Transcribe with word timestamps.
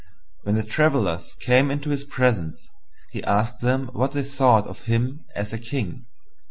When 0.41 0.55
the 0.55 0.63
Travellers 0.63 1.35
came 1.39 1.69
into 1.69 1.91
his 1.91 2.05
presence 2.05 2.67
he 3.11 3.23
asked 3.23 3.59
them 3.59 3.89
what 3.93 4.13
they 4.13 4.23
thought 4.23 4.65
of 4.65 4.85
him 4.85 5.23
as 5.35 5.53
a 5.53 5.59
King. 5.59 6.07